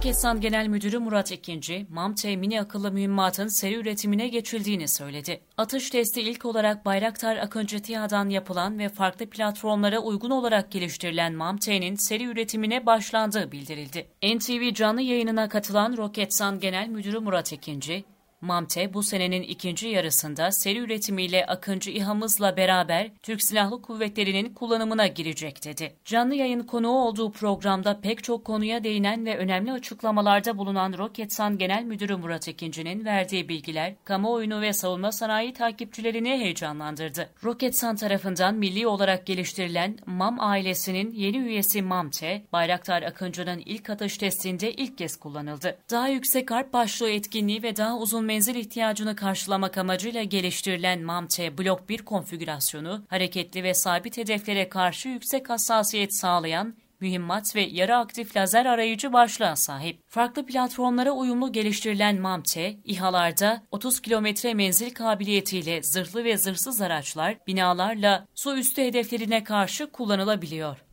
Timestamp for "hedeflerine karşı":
68.82-69.90